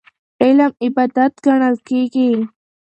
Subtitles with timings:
[0.43, 2.29] علم عبادت ګڼل کېږي.